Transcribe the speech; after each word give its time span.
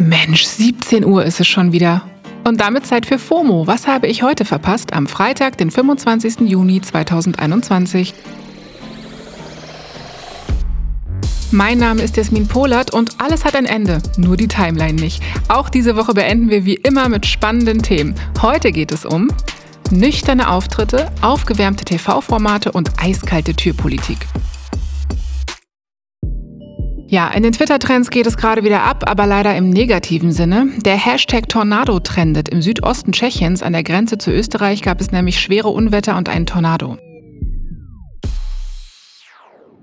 Mensch, 0.00 0.44
17 0.44 1.04
Uhr 1.04 1.26
ist 1.26 1.40
es 1.40 1.46
schon 1.46 1.72
wieder. 1.72 2.02
Und 2.44 2.62
damit 2.62 2.86
Zeit 2.86 3.04
für 3.04 3.18
FOMO. 3.18 3.66
Was 3.66 3.86
habe 3.86 4.06
ich 4.06 4.22
heute 4.22 4.46
verpasst? 4.46 4.94
Am 4.94 5.06
Freitag, 5.06 5.58
den 5.58 5.70
25. 5.70 6.48
Juni 6.48 6.80
2021. 6.80 8.14
Mein 11.50 11.76
Name 11.76 12.00
ist 12.00 12.16
Jasmin 12.16 12.48
Polat 12.48 12.94
und 12.94 13.20
alles 13.20 13.44
hat 13.44 13.54
ein 13.54 13.66
Ende, 13.66 14.00
nur 14.16 14.38
die 14.38 14.48
Timeline 14.48 14.94
nicht. 14.98 15.22
Auch 15.48 15.68
diese 15.68 15.96
Woche 15.96 16.14
beenden 16.14 16.48
wir 16.48 16.64
wie 16.64 16.76
immer 16.76 17.10
mit 17.10 17.26
spannenden 17.26 17.82
Themen. 17.82 18.14
Heute 18.40 18.72
geht 18.72 18.92
es 18.92 19.04
um 19.04 19.28
nüchterne 19.90 20.48
Auftritte, 20.48 21.12
aufgewärmte 21.20 21.84
TV-Formate 21.84 22.72
und 22.72 22.90
eiskalte 23.02 23.54
Türpolitik. 23.54 24.18
Ja, 27.10 27.26
in 27.26 27.42
den 27.42 27.50
Twitter-Trends 27.50 28.10
geht 28.10 28.28
es 28.28 28.36
gerade 28.36 28.62
wieder 28.62 28.84
ab, 28.84 29.02
aber 29.10 29.26
leider 29.26 29.56
im 29.56 29.70
negativen 29.70 30.30
Sinne. 30.30 30.68
Der 30.84 30.96
Hashtag 30.96 31.48
Tornado 31.48 31.98
trendet. 31.98 32.48
Im 32.48 32.62
Südosten 32.62 33.10
Tschechiens 33.10 33.64
an 33.64 33.72
der 33.72 33.82
Grenze 33.82 34.16
zu 34.16 34.30
Österreich 34.30 34.80
gab 34.80 35.00
es 35.00 35.10
nämlich 35.10 35.40
schwere 35.40 35.70
Unwetter 35.70 36.16
und 36.16 36.28
einen 36.28 36.46
Tornado. 36.46 36.98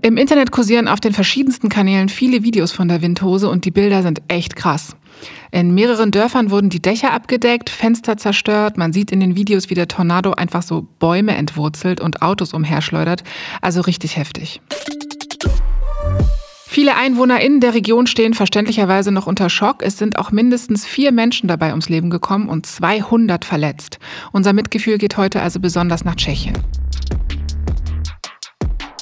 Im 0.02 0.16
Internet 0.16 0.52
kursieren 0.52 0.88
auf 0.88 1.02
den 1.02 1.12
verschiedensten 1.12 1.68
Kanälen 1.68 2.08
viele 2.08 2.44
Videos 2.44 2.72
von 2.72 2.88
der 2.88 3.02
Windhose 3.02 3.50
und 3.50 3.66
die 3.66 3.72
Bilder 3.72 4.04
sind 4.04 4.22
echt 4.30 4.56
krass. 4.56 4.96
In 5.52 5.74
mehreren 5.74 6.12
Dörfern 6.12 6.50
wurden 6.50 6.70
die 6.70 6.82
Dächer 6.82 7.12
abgedeckt, 7.12 7.70
Fenster 7.70 8.16
zerstört. 8.16 8.78
Man 8.78 8.94
sieht 8.94 9.12
in 9.12 9.20
den 9.20 9.36
Videos, 9.36 9.70
wie 9.70 9.76
der 9.76 9.90
Tornado 9.90 10.32
einfach 10.32 10.62
so 10.62 10.88
Bäume 11.00 11.36
entwurzelt 11.36 12.00
und 12.00 12.22
Autos 12.22 12.54
umherschleudert. 12.54 13.26
Also 13.62 13.82
richtig 13.82 14.16
heftig. 14.16 14.62
Viele 16.78 16.96
EinwohnerInnen 16.96 17.60
der 17.60 17.74
Region 17.74 18.06
stehen 18.06 18.36
verständlicherweise 18.36 19.12
noch 19.12 19.26
unter 19.26 19.50
Schock. 19.50 19.78
Es 19.82 19.98
sind 19.98 20.20
auch 20.20 20.32
mindestens 20.32 20.86
vier 20.86 21.12
Menschen 21.12 21.48
dabei 21.48 21.72
ums 21.72 21.90
Leben 21.90 22.12
gekommen 22.12 22.50
und 22.50 22.68
200 22.68 23.46
verletzt. 23.46 23.98
Unser 24.32 24.54
Mitgefühl 24.54 25.00
geht 25.00 25.18
heute 25.18 25.42
also 25.42 25.60
besonders 25.60 26.06
nach 26.06 26.14
Tschechien. 26.14 26.56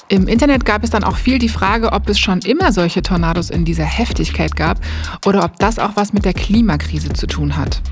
Im 0.08 0.26
Internet 0.26 0.64
gab 0.64 0.84
es 0.84 0.88
dann 0.88 1.04
auch 1.04 1.18
viel 1.18 1.38
die 1.38 1.50
Frage, 1.50 1.92
ob 1.92 2.08
es 2.08 2.18
schon 2.18 2.38
immer 2.46 2.72
solche 2.72 3.02
Tornados 3.02 3.50
in 3.50 3.66
dieser 3.66 3.84
Heftigkeit 3.84 4.56
gab 4.56 4.80
oder 5.26 5.44
ob 5.44 5.58
das 5.58 5.78
auch 5.78 5.96
was 5.96 6.14
mit 6.14 6.24
der 6.24 6.32
Klimakrise 6.32 7.12
zu 7.12 7.26
tun 7.26 7.58
hat. 7.58 7.82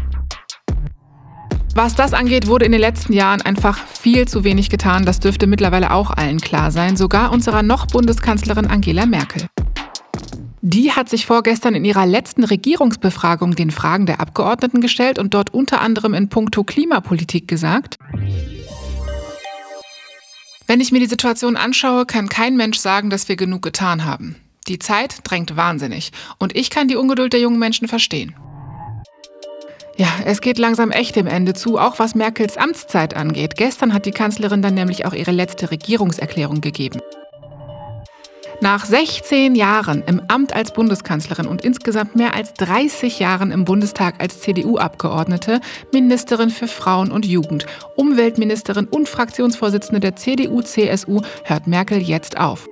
Was 1.75 1.94
das 1.94 2.14
angeht, 2.14 2.47
wurde 2.47 2.64
in 2.64 2.72
den 2.72 2.81
letzten 2.81 3.12
Jahren 3.12 3.42
einfach 3.42 3.77
viel 3.77 4.27
zu 4.27 4.44
wenig 4.44 4.70
getan. 4.70 5.05
Das 5.05 5.20
dürfte 5.20 5.47
mittlerweile 5.47 5.92
auch 5.92 6.11
allen 6.11 6.41
klar 6.41 6.70
sein, 6.70 6.97
sogar 6.97 7.33
unserer 7.33 7.62
noch 7.62 7.87
Bundeskanzlerin 7.87 8.66
Angela 8.66 9.05
Merkel. 9.05 9.47
Die 10.67 10.93
hat 10.93 11.11
sich 11.11 11.27
vorgestern 11.27 11.75
in 11.75 11.84
ihrer 11.84 12.07
letzten 12.07 12.43
Regierungsbefragung 12.43 13.55
den 13.55 13.70
Fragen 13.70 14.07
der 14.07 14.19
Abgeordneten 14.19 14.81
gestellt 14.81 15.19
und 15.19 15.34
dort 15.34 15.53
unter 15.53 15.83
anderem 15.83 16.15
in 16.15 16.31
puncto 16.31 16.65
Klimapolitik 16.65 17.47
gesagt, 17.47 17.98
wenn 20.67 20.81
ich 20.81 20.91
mir 20.91 21.01
die 21.01 21.06
Situation 21.06 21.59
anschaue, 21.59 22.06
kann 22.06 22.31
kein 22.31 22.56
Mensch 22.56 22.79
sagen, 22.79 23.11
dass 23.11 23.29
wir 23.29 23.37
genug 23.37 23.61
getan 23.61 24.06
haben. 24.06 24.37
Die 24.67 24.79
Zeit 24.79 25.17
drängt 25.25 25.55
wahnsinnig 25.55 26.12
und 26.39 26.56
ich 26.56 26.71
kann 26.71 26.89
die 26.89 26.97
Ungeduld 26.97 27.34
der 27.34 27.41
jungen 27.41 27.59
Menschen 27.59 27.87
verstehen. 27.87 28.34
Ja, 29.99 30.09
es 30.25 30.41
geht 30.41 30.56
langsam 30.56 30.93
echt 30.93 31.15
dem 31.15 31.27
Ende 31.27 31.53
zu, 31.53 31.78
auch 31.78 31.99
was 31.99 32.15
Merkels 32.15 32.56
Amtszeit 32.56 33.15
angeht. 33.15 33.56
Gestern 33.56 33.93
hat 33.93 34.06
die 34.06 34.12
Kanzlerin 34.12 34.62
dann 34.62 34.73
nämlich 34.73 35.05
auch 35.05 35.12
ihre 35.12 35.31
letzte 35.31 35.71
Regierungserklärung 35.71 36.62
gegeben. 36.62 37.03
Nach 38.65 38.87
16 38.87 39.57
Jahren 39.57 40.03
im 40.07 40.23
Amt 40.29 40.57
als 40.57 40.73
Bundeskanzlerin 40.73 41.47
und 41.47 41.62
insgesamt 41.62 42.17
mehr 42.17 42.33
als 42.33 42.55
30 42.55 43.19
Jahren 43.19 43.51
im 43.51 43.67
Bundestag 43.67 44.23
als 44.23 44.41
CDU-Abgeordnete, 44.41 45.61
Ministerin 45.93 46.48
für 46.48 46.67
Frauen 46.67 47.12
und 47.12 47.27
Jugend, 47.27 47.67
Umweltministerin 47.95 48.87
und 48.87 49.06
Fraktionsvorsitzende 49.06 50.00
der 50.00 50.16
CDU-CSU 50.16 51.21
hört 51.44 51.66
Merkel 51.66 51.99
jetzt 51.99 52.41
auf. 52.41 52.66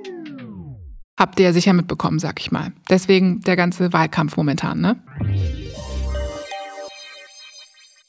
Habt 1.21 1.39
ihr 1.39 1.53
sicher 1.53 1.75
mitbekommen, 1.75 2.19
sag 2.19 2.41
ich 2.41 2.51
mal. 2.51 2.73
Deswegen 2.89 3.43
der 3.43 3.57
ganze 3.57 3.93
Wahlkampf 3.93 4.39
momentan, 4.39 4.81
ne? 4.81 4.97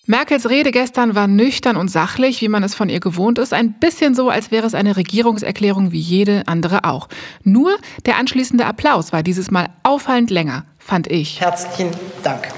Merkels 0.06 0.50
Rede 0.50 0.72
gestern 0.72 1.16
war 1.16 1.28
nüchtern 1.28 1.78
und 1.78 1.88
sachlich, 1.88 2.42
wie 2.42 2.50
man 2.50 2.62
es 2.62 2.76
von 2.76 2.90
ihr 2.90 3.00
gewohnt 3.00 3.40
ist, 3.40 3.54
ein 3.54 3.72
bisschen 3.72 4.16
so, 4.16 4.30
als 4.30 4.52
wäre 4.52 4.68
es 4.68 4.74
eine 4.74 4.98
Regierungserklärung 4.98 5.94
wie 5.94 6.00
jede 6.00 6.44
andere 6.46 6.84
auch. 6.84 7.08
Nur 7.44 7.78
der 8.06 8.18
anschließende 8.18 8.66
Applaus 8.66 9.14
war 9.14 9.24
dieses 9.24 9.50
Mal 9.50 9.70
auffallend 9.84 10.30
länger, 10.30 10.66
fand 10.78 11.08
ich. 11.08 11.40
Herzlichen 11.40 11.92
Dank. 12.22 12.50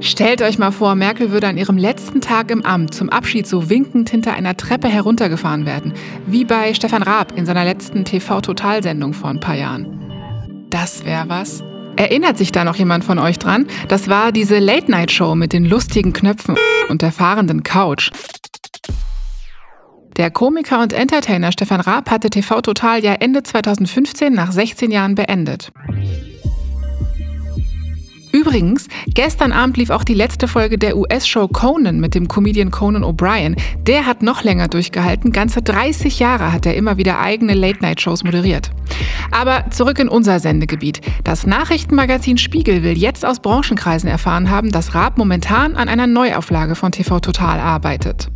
Stellt 0.00 0.42
euch 0.42 0.58
mal 0.58 0.70
vor, 0.70 0.94
Merkel 0.94 1.32
würde 1.32 1.48
an 1.48 1.58
ihrem 1.58 1.76
letzten 1.76 2.20
Tag 2.20 2.52
im 2.52 2.64
Amt 2.64 2.94
zum 2.94 3.08
Abschied 3.08 3.48
so 3.48 3.68
winkend 3.68 4.10
hinter 4.10 4.32
einer 4.32 4.56
Treppe 4.56 4.88
heruntergefahren 4.88 5.66
werden, 5.66 5.92
wie 6.26 6.44
bei 6.44 6.72
Stefan 6.72 7.02
Raab 7.02 7.36
in 7.36 7.46
seiner 7.46 7.64
letzten 7.64 8.04
TV-Total-Sendung 8.04 9.12
vor 9.12 9.30
ein 9.30 9.40
paar 9.40 9.56
Jahren. 9.56 10.66
Das 10.70 11.04
wäre 11.04 11.28
was. 11.28 11.64
Erinnert 11.96 12.38
sich 12.38 12.52
da 12.52 12.62
noch 12.62 12.76
jemand 12.76 13.04
von 13.04 13.18
euch 13.18 13.40
dran? 13.40 13.66
Das 13.88 14.08
war 14.08 14.30
diese 14.30 14.60
Late-Night-Show 14.60 15.34
mit 15.34 15.52
den 15.52 15.64
lustigen 15.64 16.12
Knöpfen 16.12 16.54
und 16.88 17.02
der 17.02 17.10
fahrenden 17.10 17.64
Couch. 17.64 18.12
Der 20.16 20.30
Komiker 20.30 20.80
und 20.80 20.92
Entertainer 20.92 21.50
Stefan 21.50 21.80
Raab 21.80 22.10
hatte 22.10 22.30
TV 22.30 22.60
Total 22.60 23.02
ja 23.02 23.14
Ende 23.14 23.42
2015 23.42 24.32
nach 24.32 24.52
16 24.52 24.92
Jahren 24.92 25.16
beendet. 25.16 25.72
Übrigens, 28.48 28.88
gestern 29.06 29.52
Abend 29.52 29.76
lief 29.76 29.90
auch 29.90 30.04
die 30.04 30.14
letzte 30.14 30.48
Folge 30.48 30.78
der 30.78 30.96
US-Show 30.96 31.48
Conan 31.48 32.00
mit 32.00 32.14
dem 32.14 32.28
Comedian 32.28 32.70
Conan 32.70 33.04
O'Brien. 33.04 33.60
Der 33.82 34.06
hat 34.06 34.22
noch 34.22 34.42
länger 34.42 34.68
durchgehalten. 34.68 35.32
Ganze 35.32 35.60
30 35.60 36.18
Jahre 36.18 36.50
hat 36.50 36.64
er 36.64 36.74
immer 36.74 36.96
wieder 36.96 37.18
eigene 37.18 37.52
Late-Night-Shows 37.52 38.24
moderiert. 38.24 38.70
Aber 39.32 39.66
zurück 39.68 39.98
in 39.98 40.08
unser 40.08 40.40
Sendegebiet. 40.40 41.02
Das 41.24 41.46
Nachrichtenmagazin 41.46 42.38
Spiegel 42.38 42.82
will 42.82 42.96
jetzt 42.96 43.26
aus 43.26 43.40
Branchenkreisen 43.40 44.08
erfahren 44.08 44.48
haben, 44.48 44.72
dass 44.72 44.94
Raab 44.94 45.18
momentan 45.18 45.76
an 45.76 45.90
einer 45.90 46.06
Neuauflage 46.06 46.74
von 46.74 46.90
TV 46.90 47.20
Total 47.20 47.60
arbeitet. 47.60 48.30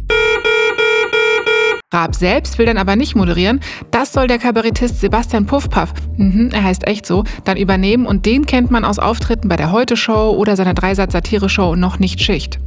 Raab 1.93 2.15
selbst 2.15 2.59
will 2.59 2.67
dann 2.67 2.79
aber 2.79 2.97
nicht 2.97 3.15
moderieren. 3.15 3.61
Das 3.91 4.13
soll 4.13 4.27
der 4.27 4.39
Kabarettist 4.39 5.01
Sebastian 5.01 5.47
Puffpaff, 5.47 5.93
mhm, 6.17 6.51
er 6.53 6.65
heißt 6.65 6.87
echt 6.87 7.07
so, 7.07 7.25
dann 7.45 7.57
übernehmen 7.57 8.07
und 8.07 8.27
den 8.27 8.47
kennt 8.47 8.71
man 8.71 8.85
aus 8.85 8.99
Auftritten 8.99 9.49
bei 9.49 9.57
der 9.57 9.73
Heute-Show 9.73 10.31
oder 10.37 10.57
seiner 10.57 10.75
Dreisatz-Satire-Show 10.75 11.77
noch 11.77 11.99
nicht 11.99 12.21
Schicht. 12.21 12.59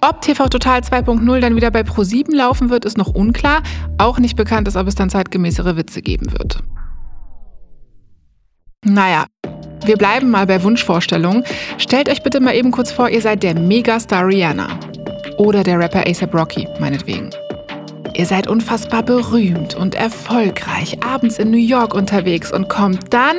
Ob 0.00 0.20
TV 0.20 0.48
Total 0.48 0.80
2.0 0.80 1.40
dann 1.40 1.56
wieder 1.56 1.70
bei 1.70 1.80
Pro7 1.80 2.34
laufen 2.34 2.70
wird, 2.70 2.84
ist 2.84 2.96
noch 2.96 3.08
unklar. 3.08 3.62
Auch 3.98 4.18
nicht 4.18 4.36
bekannt 4.36 4.68
ist, 4.68 4.76
ob 4.76 4.86
es 4.86 4.94
dann 4.94 5.10
zeitgemäßere 5.10 5.76
Witze 5.76 6.02
geben 6.02 6.32
wird. 6.32 6.62
Naja, 8.84 9.26
wir 9.84 9.96
bleiben 9.96 10.30
mal 10.30 10.46
bei 10.46 10.62
Wunschvorstellungen. 10.62 11.42
Stellt 11.78 12.08
euch 12.08 12.22
bitte 12.22 12.40
mal 12.40 12.54
eben 12.54 12.70
kurz 12.70 12.92
vor, 12.92 13.08
ihr 13.08 13.20
seid 13.20 13.42
der 13.42 13.58
Megastar 13.58 14.26
Rihanna. 14.26 14.68
Oder 15.36 15.64
der 15.64 15.78
Rapper 15.78 16.04
ASAP 16.06 16.32
Rocky, 16.34 16.68
meinetwegen. 16.78 17.30
Ihr 18.18 18.26
seid 18.26 18.48
unfassbar 18.48 19.04
berühmt 19.04 19.76
und 19.76 19.94
erfolgreich, 19.94 21.04
abends 21.04 21.38
in 21.38 21.52
New 21.52 21.56
York 21.56 21.94
unterwegs 21.94 22.52
und 22.52 22.68
kommt 22.68 23.14
dann 23.14 23.36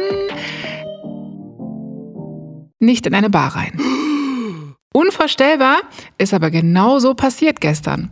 nicht 2.79 3.05
in 3.05 3.13
eine 3.13 3.29
Bar 3.29 3.57
rein. 3.57 3.77
Unvorstellbar, 4.93 5.79
ist 6.17 6.33
aber 6.33 6.49
genau 6.49 6.99
so 6.99 7.13
passiert 7.13 7.59
gestern. 7.59 8.09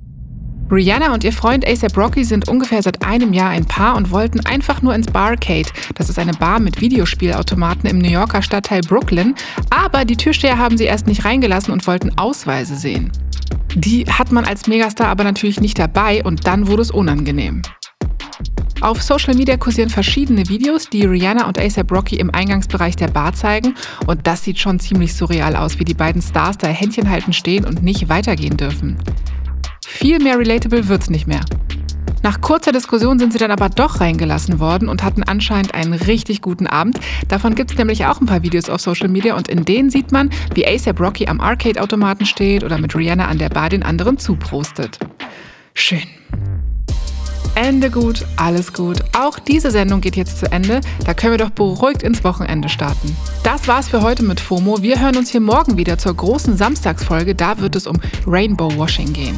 Rihanna 0.70 1.14
und 1.14 1.24
ihr 1.24 1.32
Freund 1.32 1.66
ASAP 1.66 1.96
Rocky 1.96 2.26
sind 2.26 2.50
ungefähr 2.50 2.84
seit 2.84 3.06
einem 3.06 3.32
Jahr 3.32 3.52
ein 3.52 3.64
Paar 3.64 3.96
und 3.96 4.12
wollten 4.12 4.46
einfach 4.46 4.82
nur 4.82 4.94
ins 4.94 5.08
Barcade. 5.08 5.70
Das 5.96 6.10
ist 6.10 6.20
eine 6.20 6.34
Bar 6.34 6.60
mit 6.60 6.82
Videospielautomaten 6.82 7.90
im 7.90 8.00
New 8.00 8.10
Yorker 8.10 8.42
Stadtteil 8.42 8.82
Brooklyn. 8.82 9.36
Aber 9.70 10.04
die 10.04 10.18
Türsteher 10.18 10.58
haben 10.58 10.78
sie 10.78 10.84
erst 10.84 11.08
nicht 11.08 11.24
reingelassen 11.24 11.72
und 11.72 11.88
wollten 11.88 12.18
Ausweise 12.18 12.76
sehen. 12.76 13.10
Die 13.76 14.06
hat 14.06 14.32
man 14.32 14.46
als 14.46 14.68
Megastar 14.68 15.08
aber 15.08 15.24
natürlich 15.24 15.60
nicht 15.60 15.78
dabei 15.78 16.24
und 16.24 16.48
dann 16.48 16.68
wurde 16.68 16.82
es 16.82 16.92
unangenehm. 16.92 17.62
Auf 18.82 19.02
Social 19.02 19.34
Media 19.34 19.58
kursieren 19.58 19.90
verschiedene 19.90 20.48
Videos, 20.50 20.88
die 20.90 21.04
Rihanna 21.04 21.48
und 21.48 21.60
ASAP 21.60 21.92
Rocky 21.92 22.18
im 22.18 22.30
Eingangsbereich 22.34 22.96
der 22.96 23.08
Bar 23.08 23.34
zeigen. 23.34 23.74
Und 24.06 24.28
das 24.28 24.44
sieht 24.44 24.60
schon 24.60 24.80
ziemlich 24.80 25.16
surreal 25.16 25.56
aus, 25.56 25.80
wie 25.80 25.86
die 25.86 25.96
beiden 25.96 26.22
Stars 26.22 26.60
da 26.60 26.68
Händchen 26.68 27.10
halten 27.10 27.34
stehen 27.34 27.66
und 27.66 27.82
nicht 27.82 28.08
weitergehen 28.08 28.56
dürfen. 28.56 28.98
Viel 29.86 30.20
mehr 30.20 30.38
relatable 30.38 30.88
wird's 30.88 31.10
nicht 31.10 31.26
mehr. 31.26 31.42
Nach 32.28 32.42
kurzer 32.42 32.74
Diskussion 32.74 33.20
sind 33.20 33.32
sie 33.32 33.40
dann 33.40 33.52
aber 33.52 33.70
doch 33.70 34.02
reingelassen 34.02 34.60
worden 34.60 34.90
und 34.90 35.02
hatten 35.02 35.24
anscheinend 35.24 35.74
einen 35.74 35.94
richtig 35.94 36.42
guten 36.42 36.68
Abend. 36.68 37.00
Davon 37.30 37.56
gibt 37.56 37.72
es 37.72 37.78
nämlich 37.78 38.06
auch 38.06 38.20
ein 38.20 38.26
paar 38.26 38.44
Videos 38.44 38.70
auf 38.70 38.82
Social 38.82 39.08
Media 39.08 39.38
und 39.38 39.48
in 39.48 39.64
denen 39.64 39.90
sieht 39.90 40.12
man, 40.12 40.30
wie 40.54 40.68
ASAP 40.68 41.00
Rocky 41.00 41.28
am 41.28 41.40
Arcade-Automaten 41.40 42.26
steht 42.26 42.66
oder 42.66 42.80
mit 42.80 42.94
Rihanna 42.98 43.28
an 43.28 43.38
der 43.38 43.48
Bar 43.48 43.70
den 43.70 43.82
anderen 43.82 44.18
zuprostet. 44.18 45.00
Schön. 45.74 46.04
Ende 47.56 47.90
gut, 47.90 48.26
alles 48.36 48.74
gut. 48.74 48.98
Auch 49.18 49.40
diese 49.40 49.72
Sendung 49.72 50.02
geht 50.02 50.18
jetzt 50.18 50.38
zu 50.38 50.52
Ende. 50.52 50.82
Da 51.06 51.14
können 51.14 51.32
wir 51.32 51.46
doch 51.46 51.52
beruhigt 51.52 52.04
ins 52.04 52.26
Wochenende 52.26 52.68
starten. 52.68 53.16
Das 53.44 53.70
war's 53.70 53.88
für 53.88 54.02
heute 54.02 54.24
mit 54.24 54.42
FOMO. 54.42 54.82
Wir 54.82 55.00
hören 55.00 55.16
uns 55.16 55.30
hier 55.30 55.40
morgen 55.40 55.78
wieder 55.78 55.98
zur 55.98 56.14
großen 56.14 56.58
Samstagsfolge. 56.58 57.36
Da 57.36 57.60
wird 57.60 57.78
es 57.78 57.88
um 57.88 57.96
Rainbow 58.26 58.78
Washing 58.78 59.14
gehen. 59.14 59.38